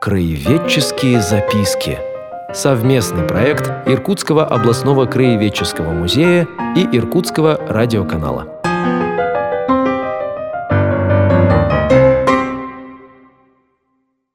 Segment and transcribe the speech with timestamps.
[0.00, 1.98] Краеведческие записки.
[2.54, 6.46] Совместный проект Иркутского областного краеведческого музея
[6.76, 8.46] и Иркутского радиоканала.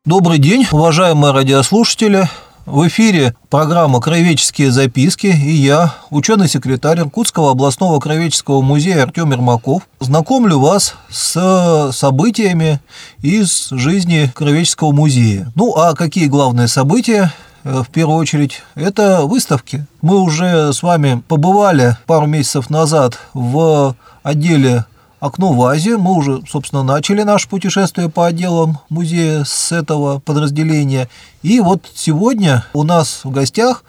[0.03, 2.25] Добрый день, уважаемые радиослушатели.
[2.65, 10.59] В эфире программа «Краеведческие записки» и я, ученый-секретарь Иркутского областного краеведческого музея Артем Ермаков, знакомлю
[10.59, 12.79] вас с событиями
[13.21, 15.51] из жизни Краеведческого музея.
[15.55, 17.33] Ну, а какие главные события?
[17.65, 19.85] Э, в первую очередь, это выставки.
[20.01, 23.93] Мы уже с вами побывали пару месяцев назад в
[24.23, 24.85] отделе
[25.23, 25.99] окно в Азию.
[25.99, 31.07] Мы уже, собственно, начали наше путешествие по отделам музея с этого подразделения.
[31.43, 33.85] И вот сегодня у нас в гостях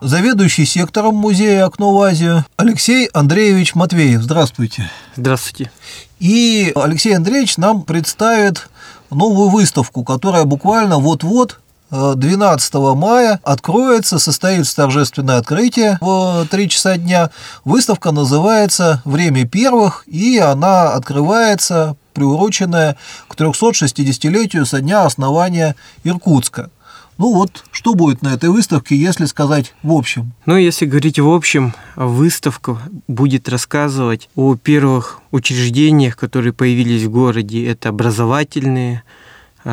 [0.00, 4.22] заведующий сектором музея «Окно в Азию» Алексей Андреевич Матвеев.
[4.22, 4.90] Здравствуйте.
[5.16, 5.70] Здравствуйте.
[6.18, 8.70] И Алексей Андреевич нам представит
[9.10, 17.30] новую выставку, которая буквально вот-вот 12 мая откроется, состоится торжественное открытие в 3 часа дня.
[17.64, 22.96] Выставка называется «Время первых», и она открывается, приуроченная
[23.28, 26.70] к 360-летию со дня основания Иркутска.
[27.18, 30.32] Ну вот, что будет на этой выставке, если сказать в общем?
[30.46, 37.66] Ну, если говорить в общем, выставка будет рассказывать о первых учреждениях, которые появились в городе.
[37.66, 39.02] Это образовательные,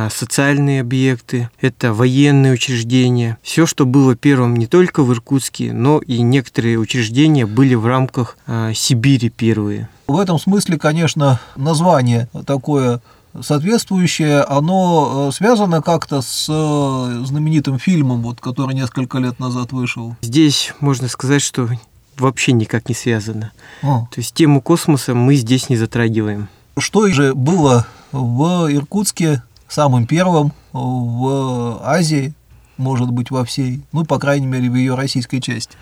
[0.09, 3.38] социальные объекты, это военные учреждения.
[3.41, 8.38] Все, что было первым не только в Иркутске, но и некоторые учреждения были в рамках
[8.45, 9.89] а, Сибири первые.
[10.08, 13.02] В этом смысле, конечно, название такое
[13.41, 20.15] соответствующее, оно э, связано как-то с э, знаменитым фильмом, вот, который несколько лет назад вышел.
[20.21, 21.69] Здесь можно сказать, что
[22.17, 23.52] вообще никак не связано.
[23.83, 24.08] О.
[24.11, 26.47] То есть тему космоса мы здесь не затрагиваем.
[26.77, 32.33] Что же было в Иркутске самым первым в Азии,
[32.77, 35.75] может быть, во всей, ну, по крайней мере, в ее российской части.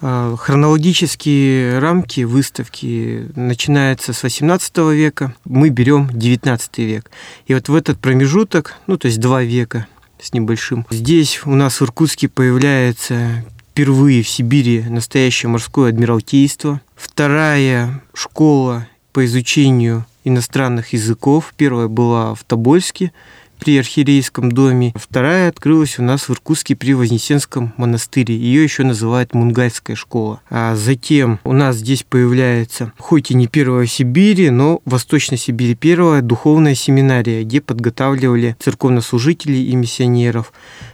[0.00, 7.10] А, хронологические рамки выставки начинаются с 18 века, мы берем 19 век.
[7.46, 9.86] И вот в этот промежуток, ну то есть два века
[10.20, 18.02] с небольшим, здесь у нас в Иркутске появляется впервые в Сибири настоящее морское адмиралтейство, вторая
[18.12, 21.54] школа по изучению иностранных языков.
[21.56, 23.12] Первая была в Тобольске
[23.58, 24.92] при архиерейском доме.
[24.94, 28.36] Вторая открылась у нас в Иркутске при Вознесенском монастыре.
[28.36, 30.40] Ее еще называют Мунгальская школа.
[30.50, 35.74] А затем у нас здесь появляется, хоть и не первая Сибири, но в Восточной Сибири
[35.74, 40.52] первая духовная семинария, где подготавливали церковнослужителей и миссионеров.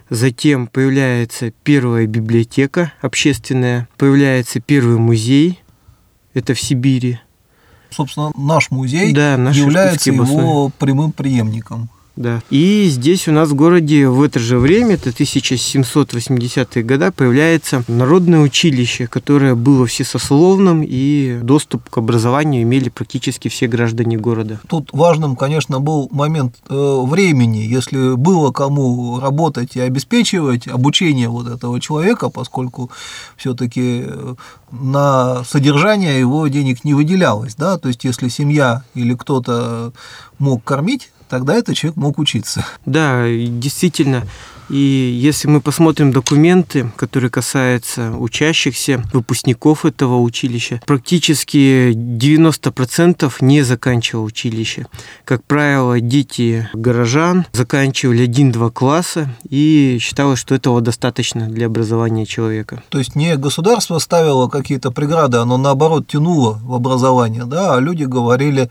[0.09, 5.61] Затем появляется первая библиотека общественная, появляется первый музей,
[6.35, 7.21] это в Сибири
[7.91, 11.91] собственно, наш музей да, является его прямым преемником.
[12.20, 12.42] Да.
[12.50, 18.41] И здесь у нас в городе в это же время, это 1780-е годы, появляется народное
[18.41, 24.60] училище, которое было всесословным, и доступ к образованию имели практически все граждане города.
[24.69, 26.75] Тут важным, конечно, был момент э,
[27.06, 32.91] времени, если было кому работать и обеспечивать обучение вот этого человека, поскольку
[33.38, 34.34] все-таки э,
[34.70, 39.94] на содержание его денег не выделялось, да, то есть если семья или кто-то
[40.38, 42.67] мог кормить, тогда этот человек мог учиться.
[42.85, 44.25] Да, действительно,
[44.69, 54.25] и если мы посмотрим документы, которые касаются учащихся, выпускников этого училища, практически 90% не заканчивал
[54.25, 54.87] училище.
[55.25, 62.83] Как правило, дети горожан заканчивали 1-2 класса и считалось, что этого достаточно для образования человека.
[62.91, 68.05] То есть не государство ставило какие-то преграды, оно наоборот тянуло в образование, да, а люди
[68.05, 68.71] говорили,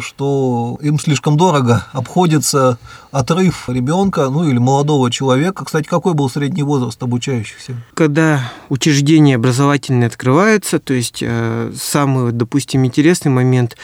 [0.00, 2.78] что им слишком дорого обходится
[3.10, 5.64] отрыв ребенка, ну или молодого человека.
[5.64, 7.74] Кстати, какой был средний возраст обучающихся?
[7.94, 13.76] Когда учреждение образовательное открывается, то есть э, самый, допустим, интересный момент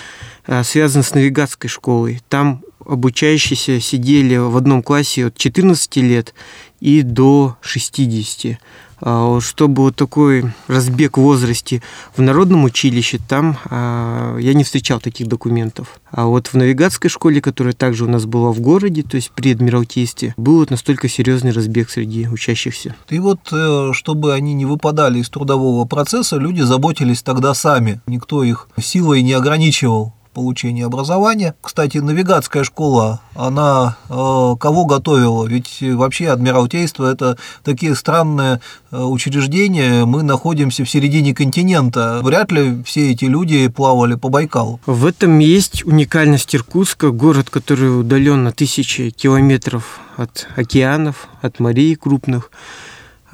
[0.47, 2.23] э, связан с навигатской школой.
[2.29, 6.35] Там обучающиеся сидели в одном классе от 14 лет
[6.81, 8.59] и до 60.
[9.01, 11.83] А, чтобы вот такой разбег в возрасте
[12.17, 16.01] в народном училище, там а, я не встречал таких документов.
[16.11, 19.53] А вот в навигатской школе, которая также у нас была в городе, то есть при
[19.53, 22.95] Адмиралтействе, был вот настолько серьезный разбег среди учащихся.
[23.11, 28.01] И вот, э, чтобы они не выпадали из трудового процесса, люди заботились тогда сами.
[28.07, 31.55] Никто их силой не ограничивал получения образования.
[31.63, 34.13] Кстати, навигатская школа, она э,
[34.61, 35.47] кого готовила?
[35.47, 38.61] Ведь вообще Адмиралтейство– это такие странные
[38.91, 42.21] э, учреждения, мы находимся в середине континента.
[42.23, 44.79] Вряд ли все эти люди плавали по Байкалу.
[44.85, 51.95] В этом есть уникальность Иркутска, город, который удален на тысячи километров от океанов, от морей
[51.95, 52.51] крупных.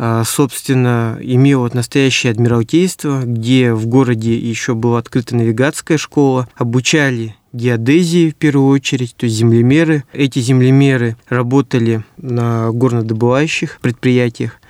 [0.05, 7.37] А, собственно, имел вот настоящее адмиралтейство, где в городе еще была открыта навигатская школа, обучали
[7.53, 10.03] геодезии в первую очередь, то есть землемеры.
[10.13, 14.61] Эти землемеры работали на горнодобывающих предприятиях,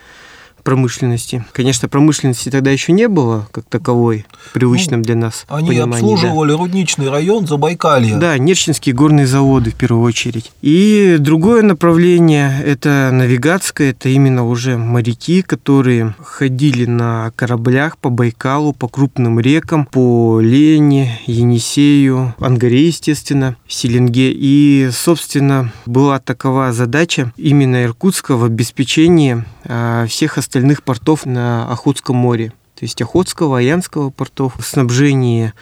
[0.62, 1.44] промышленности.
[1.52, 5.44] Конечно, промышленности тогда еще не было как таковой, привычным ну, для нас.
[5.48, 6.58] Они обслуживали да.
[6.58, 8.16] рудничный район Забайкалья.
[8.18, 10.52] Да, Нерчинские горные заводы в первую очередь.
[10.62, 18.72] И другое направление– это навигатское, это именно уже моряки, которые ходили на кораблях по Байкалу,
[18.72, 24.32] по крупным рекам, по Лене, Енисею, Ангаре, естественно, Селенге.
[24.32, 30.51] И, собственно, была такова задача именно Иркутска в обеспечении а, всех остальных
[30.84, 32.52] портов на Охотском море.
[32.75, 35.52] То есть Охотского, Аянского портов, снабжение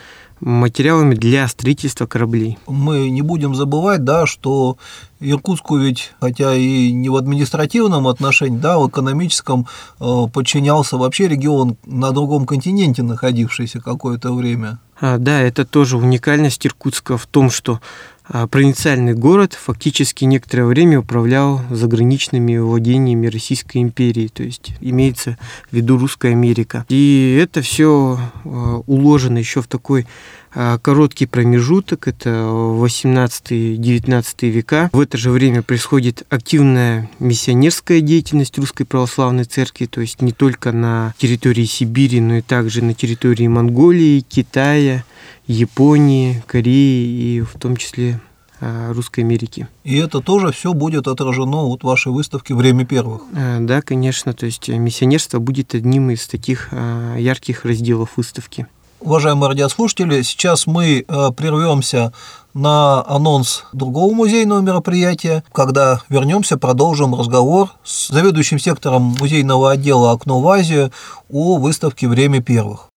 [0.40, 2.58] материалами для строительства кораблей.
[2.66, 4.78] Мы не будем забывать, да, что
[5.20, 9.66] Иркутску ведь, хотя и не в административном отношении, да, в экономическом
[10.00, 14.78] э, подчинялся вообще регион на другом континенте, находившийся какое-то время.
[14.98, 17.80] А, да, это тоже уникальность Иркутска в том, что
[18.30, 25.36] провинциальный город фактически некоторое время управлял заграничными владениями Российской империи, то есть имеется
[25.70, 26.84] в виду Русская Америка.
[26.88, 30.06] И это все а, уложено еще в такой
[30.52, 34.90] а, короткий промежуток, это 18-19 века.
[34.92, 40.72] В это же время происходит активная миссионерская деятельность Русской Православной Церкви, то есть не только
[40.72, 45.04] на территории Сибири, но и также на территории Монголии, Китая,
[45.50, 48.20] Японии, Кореи и в том числе
[48.60, 49.66] а, Русской Америки.
[49.82, 53.22] И это тоже все будет отражено вот в вашей выставке «Время первых».
[53.34, 54.32] А, да, конечно.
[54.32, 58.68] То есть миссионерство будет одним из таких а, ярких разделов выставки.
[59.00, 62.12] Уважаемые радиослушатели, сейчас мы прервемся
[62.52, 65.42] на анонс другого музейного мероприятия.
[65.52, 70.92] Когда вернемся, продолжим разговор с заведующим сектором музейного отдела «Окно в Азию»
[71.30, 72.89] о выставке «Время первых».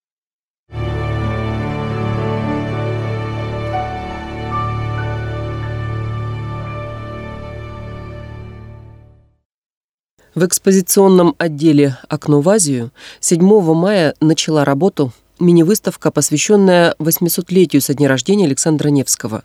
[10.36, 13.40] В экспозиционном отделе «Окно в Азию» 7
[13.76, 19.44] мая начала работу мини-выставка, посвященная 800-летию со дня рождения Александра Невского.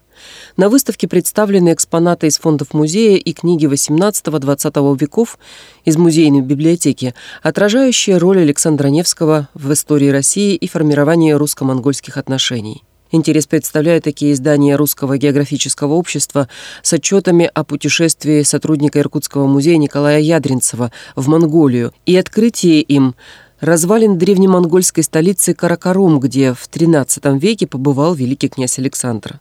[0.57, 5.39] На выставке представлены экспонаты из фондов музея и книги XVIII-XX веков
[5.85, 12.83] из музейной библиотеки, отражающие роль Александра Невского в истории России и формировании русско-монгольских отношений.
[13.11, 16.49] Интерес представляют такие издания Русского географического общества
[16.83, 23.15] с отчетами о путешествии сотрудника Иркутского музея Николая Ядринцева в Монголию и открытие им
[23.61, 29.41] развалин древнемонгольской столицы Каракарум, где в XIII веке побывал великий князь Александр.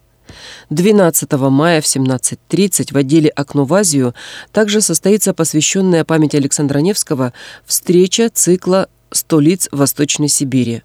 [0.70, 4.14] 12 мая в 17.30 в отделе «Окно в Азию»
[4.52, 7.34] также состоится посвященная памяти Александра Невского
[7.66, 10.84] встреча цикла «Сто лиц Восточной Сибири».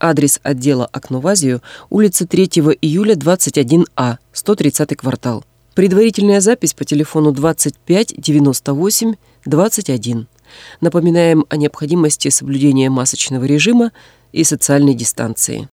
[0.00, 2.44] Адрес отдела «Окно в Азию», улица 3
[2.80, 5.44] июля, 21А, 130 квартал.
[5.74, 9.14] Предварительная запись по телефону 25 98
[9.44, 10.26] 21.
[10.80, 13.92] Напоминаем о необходимости соблюдения масочного режима
[14.32, 15.68] и социальной дистанции.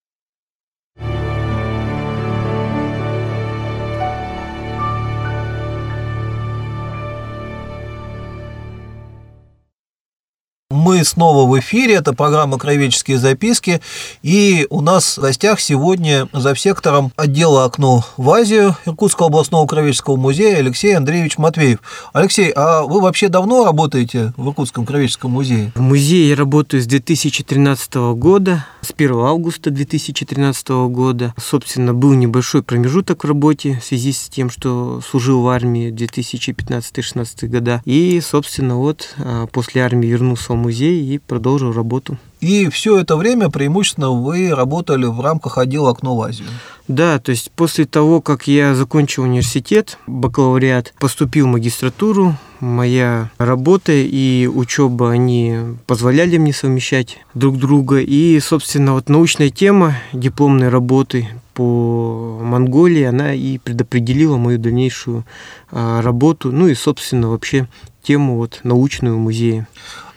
[10.75, 13.82] Мы снова в эфире, это программа «Краеведческие записки»,
[14.24, 20.17] и у нас в гостях сегодня за сектором отдела «Окно в Азию» Иркутского областного краеведческого
[20.17, 21.79] музея Алексей Андреевич Матвеев.
[22.12, 25.72] Алексей, а вы вообще давно работаете в Иркутском краеведческом музее?
[25.75, 31.34] В музее я работаю с 2013 года, с 1 августа 2013 года.
[31.41, 37.48] Собственно, был небольшой промежуток в работе в связи с тем, что служил в армии 2015-2016
[37.48, 37.82] года.
[37.86, 42.17] И, собственно, вот а, после армии вернулся в музей и продолжил работу.
[42.41, 46.48] И все это время преимущественно вы работали в рамках отдела «Окно в Азию».
[46.88, 53.91] Да, то есть после того, как я закончил университет, бакалавриат, поступил в магистратуру, моя работа
[53.93, 55.57] и учеба, они
[55.88, 58.00] позволяли мне совмещать друг друга.
[58.00, 65.25] И, собственно, вот научная тема дипломной работы по Монголии, она и предопределила мою дальнейшую
[65.72, 67.67] а, работу, ну и, собственно, вообще
[68.03, 69.67] тему вот научную музея.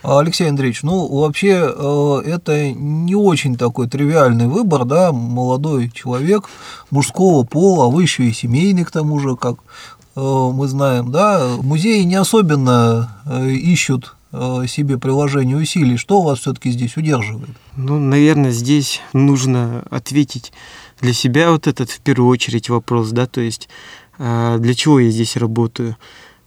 [0.02, 6.48] Алексей Андреевич, ну вообще э, это не очень такой тривиальный выбор, да, молодой человек
[6.90, 9.56] мужского пола, а вы еще и семейный к тому же, как
[10.14, 15.96] э, мы знаем, да, музеи не особенно э, ищут себе приложение усилий.
[15.96, 17.56] Что вас все-таки здесь удерживает?
[17.76, 20.52] Ну, наверное, здесь нужно ответить
[21.00, 23.70] для себя вот этот в первую очередь вопрос, да, то есть
[24.18, 25.96] для чего я здесь работаю?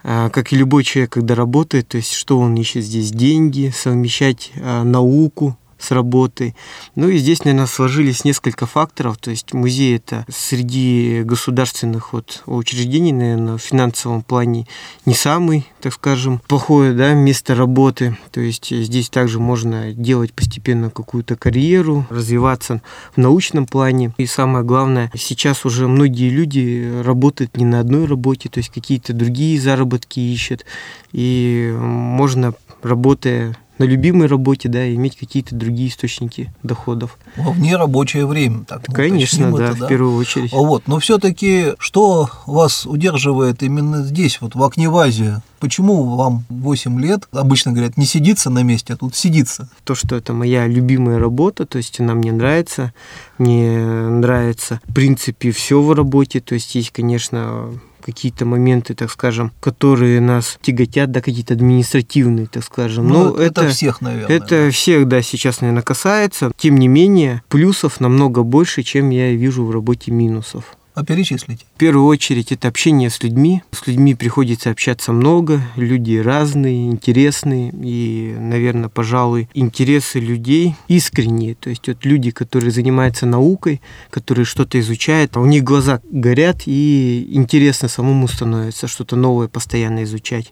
[0.03, 3.11] А, как и любой человек, когда работает, то есть что он ищет здесь?
[3.11, 6.55] Деньги, совмещать а, науку, с работой.
[6.95, 9.17] Ну и здесь, наверное, сложились несколько факторов.
[9.17, 14.67] То есть музей это среди государственных вот учреждений, наверное, в финансовом плане
[15.05, 18.17] не самый, так скажем, плохое да, место работы.
[18.31, 22.81] То есть здесь также можно делать постепенно какую-то карьеру, развиваться
[23.15, 24.13] в научном плане.
[24.17, 29.13] И самое главное, сейчас уже многие люди работают не на одной работе, то есть какие-то
[29.13, 30.65] другие заработки ищут.
[31.11, 37.17] И можно, работая на любимой работе, да, иметь какие-то другие источники доходов.
[37.35, 40.51] Во вне рабочее время, так Конечно, да, это, да, в первую очередь.
[40.51, 45.41] Вот, но все-таки что вас удерживает именно здесь, вот в Акневазе?
[45.59, 49.67] Почему вам 8 лет, обычно говорят, не сидится на месте, а тут сидится?
[49.83, 52.93] То, что это моя любимая работа, то есть она мне нравится,
[53.39, 57.69] мне нравится, в принципе, все в работе, то есть есть, конечно,
[58.01, 63.07] какие-то моменты, так скажем, которые нас тяготят, да, какие-то административные, так скажем.
[63.07, 64.37] Ну, Но это, это всех, наверное.
[64.37, 66.51] Это всех, да, сейчас, наверное, касается.
[66.57, 70.75] Тем не менее, плюсов намного больше, чем я вижу в работе минусов.
[70.93, 71.65] А перечислите?
[71.75, 73.63] В первую очередь это общение с людьми.
[73.71, 77.71] С людьми приходится общаться много, люди разные, интересные.
[77.81, 81.55] И, наверное, пожалуй, интересы людей искренние.
[81.55, 87.25] То есть вот люди, которые занимаются наукой, которые что-то изучают, у них глаза горят и
[87.31, 90.51] интересно самому становится что-то новое постоянно изучать.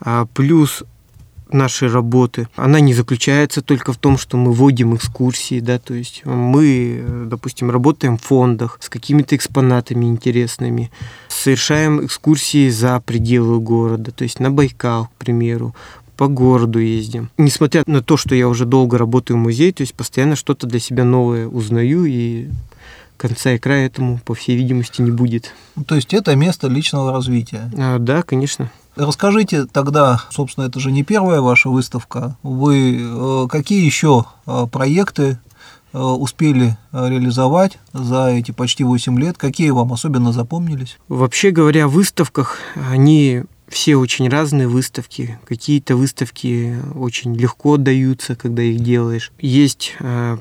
[0.00, 0.84] А плюс
[1.50, 6.22] нашей работы, она не заключается только в том, что мы вводим экскурсии, да, то есть
[6.24, 10.90] мы, допустим, работаем в фондах с какими-то экспонатами интересными,
[11.28, 15.74] совершаем экскурсии за пределы города, то есть на Байкал, к примеру,
[16.16, 17.30] по городу ездим.
[17.36, 20.80] Несмотря на то, что я уже долго работаю в музее, то есть постоянно что-то для
[20.80, 22.48] себя новое узнаю и
[23.16, 25.52] конца и края этому, по всей видимости, не будет.
[25.86, 27.70] То есть это место личного развития?
[27.76, 28.70] А, да, конечно.
[28.96, 32.36] Расскажите тогда, собственно, это же не первая ваша выставка.
[32.42, 35.38] Вы э, какие еще э, проекты
[35.92, 39.36] э, успели реализовать за эти почти 8 лет?
[39.36, 40.96] Какие вам особенно запомнились?
[41.08, 42.56] Вообще говоря, в выставках
[42.90, 45.38] они все очень разные выставки.
[45.44, 49.30] Какие-то выставки очень легко даются, когда их делаешь.
[49.40, 49.94] Есть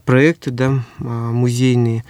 [0.05, 2.05] проекты да, музейные,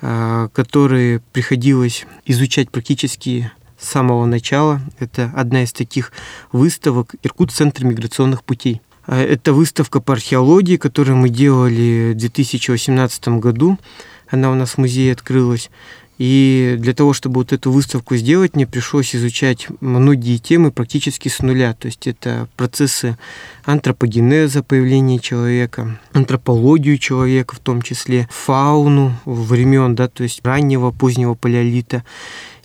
[0.00, 3.50] которые приходилось изучать практически
[3.82, 4.80] с самого начала.
[4.98, 6.12] Это одна из таких
[6.52, 8.80] выставок Иркут-центр миграционных путей.
[9.06, 13.78] А, это выставка по археологии, которую мы делали в 2018 году.
[14.30, 15.70] Она у нас в музее открылась.
[16.18, 21.40] И для того, чтобы вот эту выставку сделать, мне пришлось изучать многие темы практически с
[21.40, 21.74] нуля.
[21.74, 23.18] То есть это процессы
[23.64, 31.34] антропогенеза, появления человека, антропологию человека в том числе, фауну времен, да, то есть раннего, позднего
[31.34, 32.04] палеолита.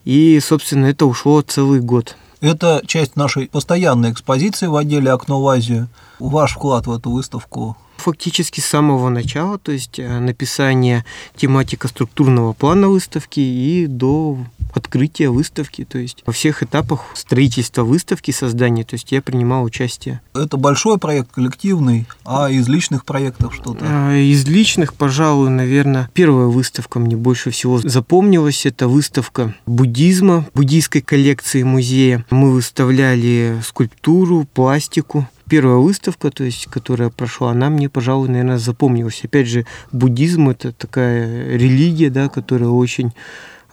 [0.08, 2.16] И, собственно, это ушло целый год.
[2.40, 5.90] Это часть нашей постоянной экспозиции в отделе «Окно в Азию».
[6.18, 12.54] Ваш вклад в эту выставку фактически с самого начала, то есть э, написание тематика структурного
[12.54, 14.38] плана выставки и до
[14.74, 20.22] открытия выставки, то есть во всех этапах строительства выставки, создания, то есть я принимал участие.
[20.34, 23.80] Это большой проект, коллективный, а из личных проектов что-то?
[23.82, 31.01] А, из личных, пожалуй, наверное, первая выставка мне больше всего запомнилась, это выставка буддизма, буддийской
[31.01, 32.25] коллекции музея.
[32.30, 39.22] Мы выставляли скульптуру, пластику, первая выставка, то есть, которая прошла, она мне, пожалуй, наверное, запомнилась.
[39.24, 43.13] Опять же, буддизм– это такая религия, да, которая очень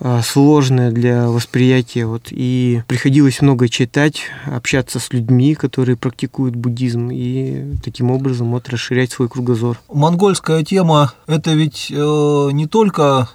[0.00, 2.06] а, сложная для восприятия.
[2.06, 8.68] Вот, и приходилось много читать, общаться с людьми, которые практикуют буддизм, и таким образом вот,
[8.68, 9.78] расширять свой кругозор.
[9.92, 13.28] Монгольская тема– это ведь э, не только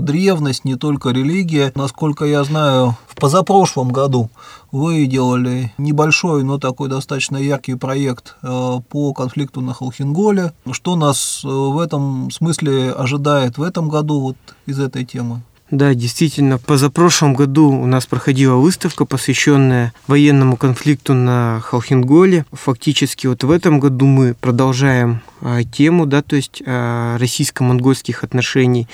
[0.00, 1.72] древность, не только религия.
[1.74, 4.30] Насколько я знаю, в позапрошлом году
[4.70, 10.52] вы делали небольшой, но такой достаточно яркий проект э, по конфликту на Холхенголе.
[10.70, 14.36] Что нас э, в этом смысле ожидает в этом году вот
[14.66, 15.42] из этой темы?
[15.72, 22.44] Да, действительно, позапрошлом году у нас проходила выставка, посвященная военному конфликту на Халхинголе.
[22.52, 28.86] Фактически вот в этом году мы продолжаем а, тему, да, то есть а, российско-монгольских отношений.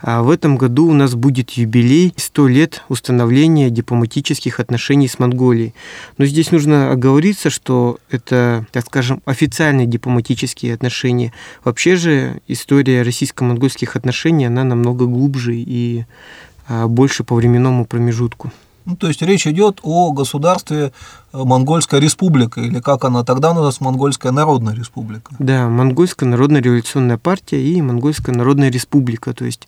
[0.00, 5.74] А в этом году у нас будет юбилей 100 лет установления дипломатических отношений с Монголией.
[6.16, 11.34] Но здесь нужно оговориться, что это, так скажем, официальные дипломатические отношения.
[11.62, 16.06] Вообще же история российско-монгольских отношений, она намного глубже и
[16.68, 18.50] больше по временному промежутку.
[18.84, 20.92] Ну, то есть речь идет о государстве
[21.32, 25.34] Монгольская республика, или как она тогда называлась, Монгольская народная республика.
[25.38, 29.32] Да, Монгольская народная революционная партия и Монгольская народная республика.
[29.32, 29.66] То есть,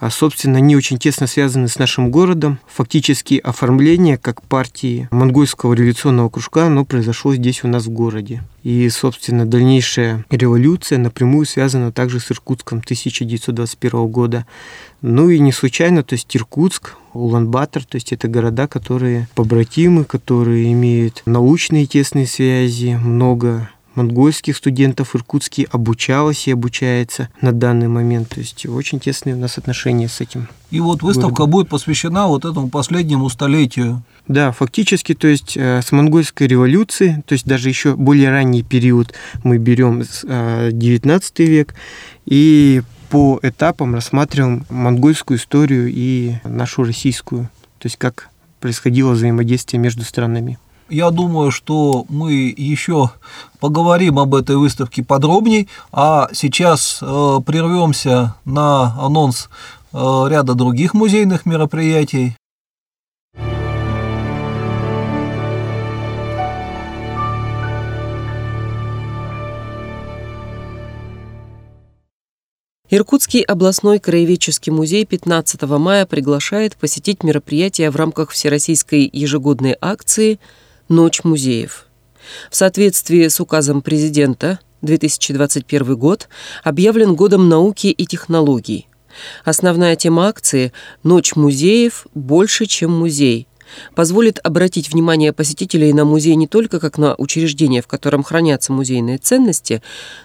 [0.00, 2.58] а, собственно, они очень тесно связаны с нашим городом.
[2.66, 8.42] Фактически оформление как партии Монгольского революционного кружка, оно произошло здесь у нас в городе.
[8.64, 14.46] И, собственно, дальнейшая революция напрямую связана также с Иркутском 1921 года.
[15.02, 20.72] Ну и не случайно, то есть Иркутск, Улан-Батор, то есть это города, которые побратимы, которые
[20.72, 28.30] имеют научные тесные связи, много монгольских студентов Иркутске обучалось и обучается на данный момент.
[28.30, 30.48] То есть очень тесные у нас отношения с этим.
[30.70, 31.50] И вот выставка городом.
[31.50, 34.02] будет посвящена вот этому последнему столетию.
[34.26, 39.12] Да, фактически, то есть э, с монгольской революции, то есть даже еще более ранний период
[39.42, 41.74] мы берем 19 э, век,
[42.24, 48.30] и по этапам рассматриваем монгольскую историю и нашу российскую, то есть как
[48.60, 50.58] происходило взаимодействие между странами.
[50.90, 53.10] Я думаю, что мы еще
[53.58, 59.48] поговорим об этой выставке подробней, а сейчас э, прервемся на анонс
[59.92, 59.96] э,
[60.28, 62.36] ряда других музейных мероприятий.
[72.90, 80.38] Иркутский областной краеведческий музей 15 мая приглашает посетить мероприятие в рамках Всероссийской ежегодной акции
[80.88, 81.86] «Ночь музеев».
[82.50, 86.28] В соответствии с указом президента 2021 год
[86.62, 88.86] объявлен годом науки и технологий.
[89.44, 90.72] Основная тема акции
[91.02, 92.06] «Ночь музеев.
[92.14, 93.48] Больше, чем музей»
[93.94, 99.18] позволит обратить внимание посетителей на музей не только как на учреждение, в котором хранятся музейные
[99.18, 99.82] ценности,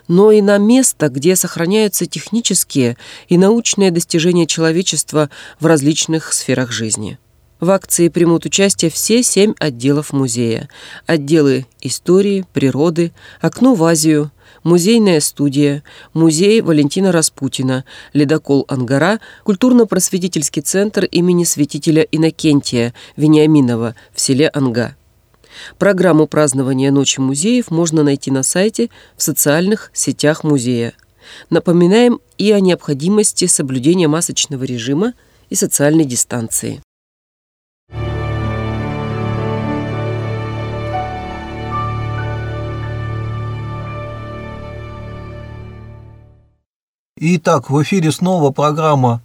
[0.08, 2.98] но и на место, где сохраняются технические
[3.28, 7.18] и научные достижения человечества в различных сферах жизни.
[7.60, 10.70] В акции примут участие все семь отделов музея.
[11.06, 13.12] Отделы истории, природы,
[13.42, 14.32] окно в Азию,
[14.63, 24.48] музейная студия, музей Валентина Распутина, ледокол «Ангара», культурно-просветительский центр имени святителя Иннокентия Вениаминова в селе
[24.48, 24.96] Анга.
[25.78, 30.94] Программу празднования Ночи музеев можно найти на сайте в социальных сетях музея.
[31.50, 35.14] Напоминаем и о необходимости соблюдения масочного режима
[35.50, 36.81] и социальной дистанции.
[47.22, 49.22] Итак, в эфире снова программа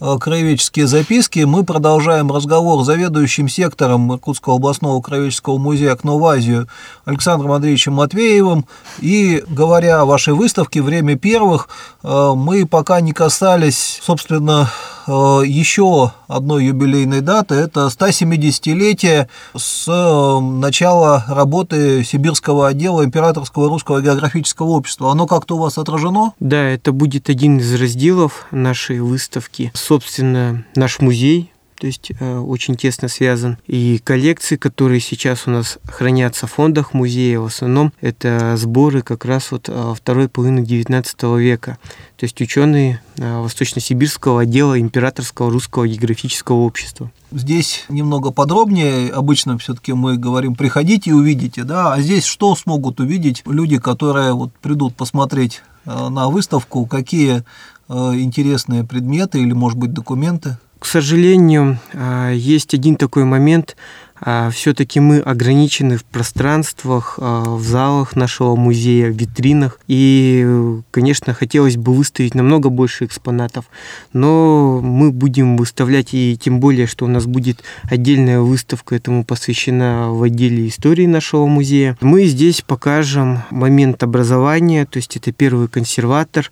[0.00, 1.38] э, «Краеведческие записки».
[1.44, 6.66] Мы продолжаем разговор с заведующим сектором Иркутского областного краеведческого музея «Окно в Азию»
[7.04, 8.66] Александром Андреевичем Матвеевым.
[8.98, 11.68] И говоря о вашей выставке «Время первых»,
[12.02, 14.68] э, мы пока не касались, собственно,
[15.12, 24.68] еще одной юбилейной даты– это 170-летие с э, начала работы Сибирского отдела Императорского русского географического
[24.68, 25.10] общества.
[25.10, 26.34] Оно как-то у вас отражено?
[26.40, 29.72] Да, это будет один из разделов нашей выставки.
[29.74, 33.56] Собственно, наш музей то есть э, очень тесно связан.
[33.66, 39.24] И коллекции, которые сейчас у нас хранятся в фондах музея, в основном это сборы как
[39.24, 41.78] раз вот э, второй половины XIX века.
[42.16, 47.10] То есть ученые э, Восточно-Сибирского отдела Императорского русского географического общества.
[47.30, 53.00] Здесь немного подробнее, обычно все-таки мы говорим, приходите и увидите, да, а здесь что смогут
[53.00, 57.44] увидеть люди, которые вот придут посмотреть на выставку, какие
[57.88, 60.58] интересные предметы или, может быть, документы?
[60.78, 63.76] К сожалению, а, есть один такой момент.
[64.20, 69.78] А, Все-таки мы ограничены в пространствах, а, в залах нашего музея, в витринах.
[69.86, 73.66] И, конечно, хотелось бы выставить намного больше экспонатов.
[74.12, 80.10] Но мы будем выставлять, и тем более, что у нас будет отдельная выставка этому посвящена
[80.10, 81.96] в отделе истории нашего музея.
[82.00, 86.50] Мы здесь покажем момент образования, то есть это первый консерватор,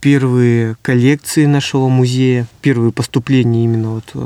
[0.00, 4.18] первые коллекции нашего музея, первые поступления именно вот э,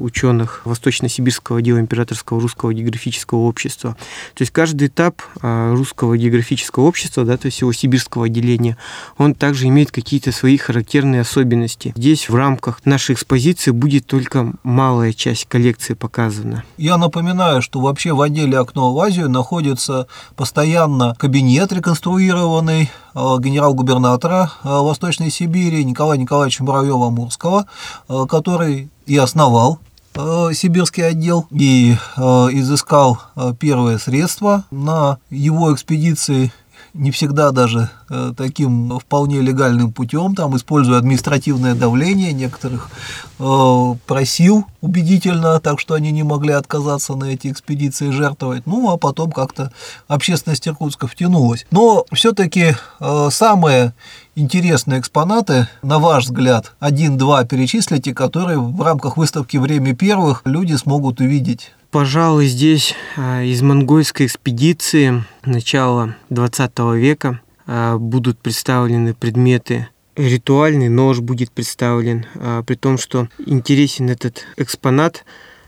[0.00, 3.96] ученых Восточно-Сибирского отдела Императорского русского географического общества.
[4.34, 8.76] То есть каждый этап э, русского географического общества, да, то есть его сибирского отделения,
[9.16, 11.92] он также имеет какие-то свои характерные особенности.
[11.96, 16.64] Здесь в рамках нашей экспозиции будет только малая часть коллекции показана.
[16.76, 25.02] Я напоминаю, что вообще в отделе «Окно в Азию» находится постоянно кабинет реконструированный генерал-губернатора Восточной
[25.02, 27.66] Восточной Сибири Николая Николаевича Муравьева-Амурского,
[28.08, 29.78] э, который и основал
[30.14, 33.18] э, сибирский отдел и э, изыскал
[33.58, 36.52] первые средства на его экспедиции
[36.94, 42.90] не всегда даже э, таким вполне легальным путем, там, используя административное давление, некоторых
[43.38, 48.66] э, просил убедительно, так что они не могли отказаться на эти экспедиции жертвовать.
[48.66, 49.72] Ну, а потом как-то
[50.06, 51.66] общественность Иркутска втянулась.
[51.70, 53.94] Но все-таки э, самые
[54.34, 61.20] интересные экспонаты, на ваш взгляд, один-два перечислите, которые в рамках выставки «Время первых» люди смогут
[61.20, 61.72] увидеть?
[61.92, 71.20] Пожалуй, здесь а, из монгольской экспедиции начала 20 века а, будут представлены предметы ритуальный нож
[71.20, 75.26] будет представлен, а, при том, что интересен этот экспонат.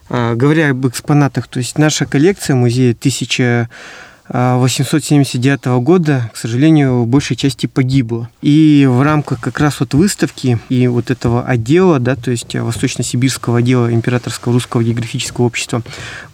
[0.09, 3.71] Говоря об экспонатах, то есть наша коллекция музея 1000
[4.29, 8.29] 879 года, к сожалению, в большей части погибло.
[8.41, 13.59] И в рамках как раз вот выставки и вот этого отдела, да, то есть Восточно-Сибирского
[13.59, 15.83] отдела Императорского русского географического общества,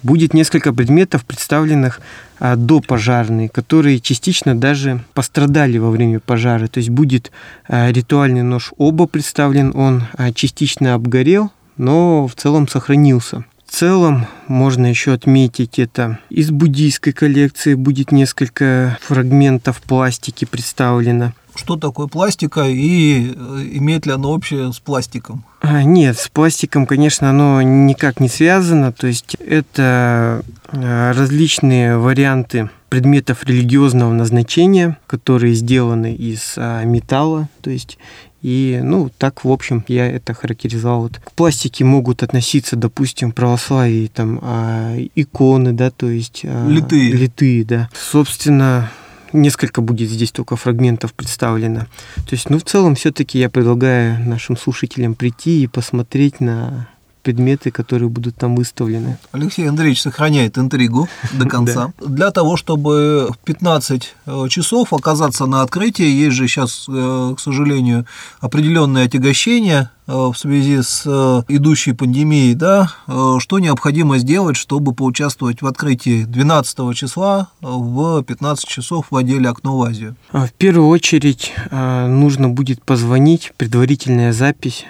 [0.03, 2.01] будет несколько предметов, представленных
[2.39, 6.69] а, до пожарные, которые частично даже пострадали во время пожара.
[6.69, 7.33] То есть будет
[7.69, 13.45] а, ритуальный нож оба представлен, он а, частично обгорел, но в целом сохранился.
[13.71, 16.19] В целом можно еще отметить это.
[16.29, 21.33] Из буддийской коллекции будет несколько фрагментов пластики представлено.
[21.55, 23.33] Что такое пластика и э,
[23.75, 25.45] имеет ли оно общее с пластиком?
[25.61, 28.93] А, нет, с пластиком, конечно, оно никак не связано.
[28.93, 37.71] То есть это э, различные варианты предметов религиозного назначения, которые сделаны из а, металла, то
[37.71, 37.99] есть
[38.43, 41.03] и, ну, так, в общем, я это характеризовал.
[41.03, 46.43] Вот к пластике могут относиться, допустим, православие, там, а, иконы, да, то есть...
[46.45, 47.13] А, литые.
[47.13, 47.91] Литые, да.
[47.95, 48.91] Собственно,
[49.33, 51.81] несколько будет здесь только фрагментов представлено.
[52.17, 56.89] То есть, ну, в целом, все-таки я предлагаю нашим слушателям прийти и посмотреть на
[57.23, 59.19] предметы, которые будут там выставлены.
[59.33, 61.93] Алексей Андреевич сохраняет интригу до конца.
[61.99, 67.41] Для того, чтобы в 15 э, часов оказаться на открытии, есть же сейчас, э, к
[67.41, 68.07] сожалению,
[68.41, 75.63] определенные отягощения в связи с э, идущей пандемией, да, э, что необходимо сделать, чтобы поучаствовать
[75.63, 80.17] в открытии 12 числа в 15 часов в отделе «Окно в Азию»?
[80.33, 84.87] А, в первую очередь нужно будет позвонить, предварительная запись,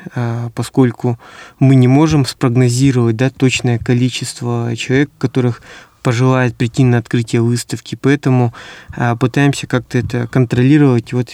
[0.54, 1.18] поскольку
[1.58, 5.62] мы не можем спрогнозировать да, точное количество человек, которых
[6.02, 8.54] пожелает прийти на открытие выставки, поэтому
[9.18, 11.12] пытаемся как-то это контролировать.
[11.12, 11.28] Вот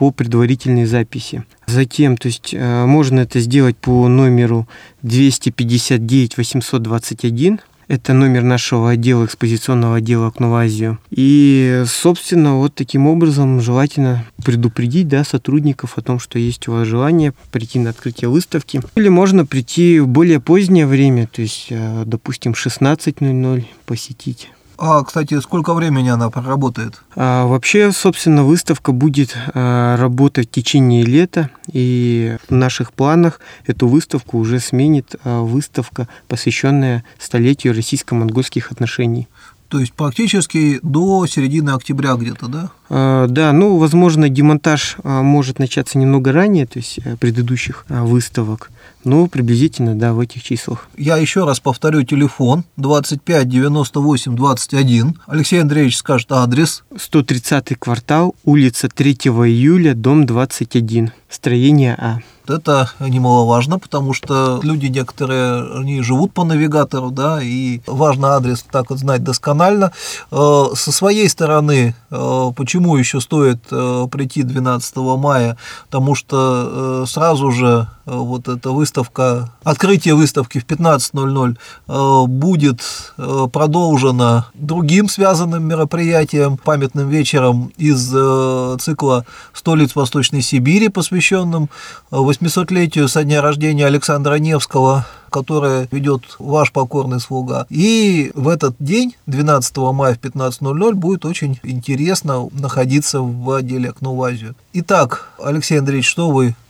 [0.00, 1.44] по предварительной записи.
[1.66, 4.66] Затем, то есть э, можно это сделать по номеру
[5.02, 10.98] 259 821, это номер нашего отдела, экспозиционного отдела «Окно в Азию».
[11.10, 16.88] И, собственно, вот таким образом желательно предупредить да, сотрудников о том, что есть у вас
[16.88, 18.80] желание прийти на открытие выставки.
[18.94, 24.48] Или можно прийти в более позднее время, то есть, э, допустим, 16.00 посетить.
[24.82, 27.02] А, кстати, сколько времени она проработает?
[27.14, 33.88] А, вообще, собственно, выставка будет а, работать в течение лета, и в наших планах эту
[33.88, 39.28] выставку уже сменит а, выставка, посвященная столетию российско-монгольских отношений.
[39.68, 42.70] То есть практически до середины октября где-то, да?
[42.92, 48.04] А, да, ну, возможно, демонтаж а, может начаться немного ранее, то есть э, предыдущих а,
[48.04, 48.72] выставок.
[49.04, 50.88] Ну, приблизительно, да, в этих числах.
[50.98, 55.18] Я еще раз повторю телефон 25 98 21.
[55.26, 56.82] Алексей Андреевич скажет адрес.
[56.98, 62.18] 130 квартал, улица 3 июля, дом 21, строение А.
[62.48, 68.90] Это немаловажно, потому что люди некоторые, они живут по навигатору, да, и важно адрес так
[68.90, 69.92] вот знать досконально.
[70.32, 75.56] Э, со своей стороны, почему еще стоит э, прийти 12 мая?
[75.86, 81.56] Потому что сразу же вот эта выставка, открытие выставки в 15.00
[81.88, 82.82] э, будет
[83.16, 91.68] э, продолжено другим связанным мероприятием, памятным вечером из э, цикла «Столиц Восточной Сибири», посвященным
[92.10, 97.66] 800-летию со дня рождения Александра Невского, которое ведет ваш покорный слуга.
[97.70, 104.14] И в этот день, 12 мая в 15.00, будет очень интересно находиться в отделе «Окно
[104.16, 104.56] в Азию».
[104.72, 106.56] Итак, Алексей Андреевич, что вы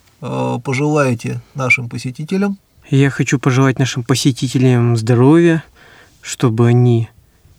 [0.63, 2.57] пожелаете нашим посетителям?
[2.89, 5.63] Я хочу пожелать нашим посетителям здоровья,
[6.21, 7.09] чтобы они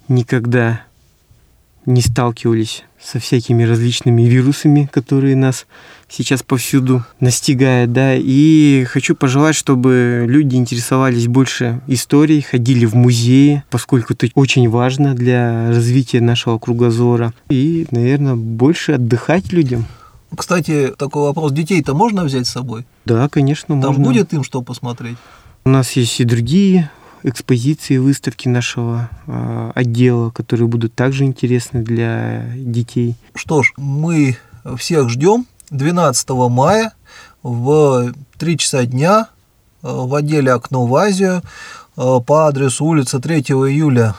[0.09, 0.83] никогда
[1.87, 5.67] не сталкивались со всякими различными вирусами, которые нас
[6.09, 13.65] сейчас повсюду настигают, да, и хочу пожелать, чтобы люди интересовались больше историей, ходили в музеи,
[13.71, 19.87] поскольку это очень важно для развития нашего кругозора, и, наверное, больше отдыхать людям.
[20.37, 21.53] Кстати, такой вопрос.
[21.53, 22.87] Детей-то можно взять с собой?
[23.05, 23.95] Да, конечно, Там можно.
[23.95, 25.17] Там будет им что посмотреть?
[25.65, 26.91] У нас есть и другие
[27.23, 33.15] экспозиции, выставки нашего э, отдела, которые будут также интересны для детей.
[33.35, 34.37] Что ж, мы
[34.77, 36.93] всех ждем 12 мая
[37.43, 39.29] в 3 часа дня
[39.83, 41.43] в отделе «Окно в Азию»
[41.97, 44.15] по адресу улица 3 июля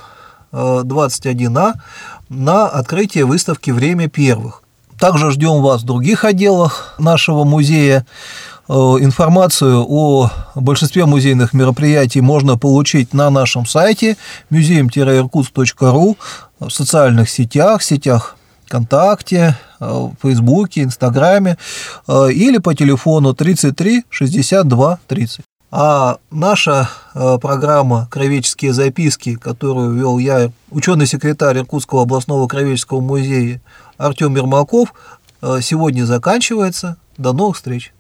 [0.52, 1.74] 21А
[2.30, 4.63] на открытие выставки «Время первых».
[5.00, 8.06] Также ждем вас в других отделах нашего музея.
[8.70, 14.16] Э, информацию о большинстве музейных мероприятий можно получить на нашем сайте
[14.52, 16.18] museum-irkutsk.ru
[16.60, 21.58] в социальных сетях, сетях ВКонтакте, э, в Фейсбуке, Инстаграме
[22.08, 25.42] э, или по телефону 33 62 30.
[25.76, 26.88] А наша
[27.42, 33.60] программа «Кровеческие записки», которую вел я, ученый-секретарь Иркутского областного кровеческого музея
[33.98, 34.94] Артем Ермаков.
[35.42, 36.98] Э, сегодня заканчивается.
[37.18, 37.92] До новых встреч.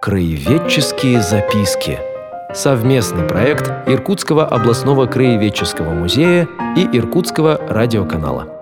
[0.00, 1.98] Краеведческие записки.
[2.54, 8.60] Совместный проект Иркутского областного краеведческого музея и Иркутского радиоканала.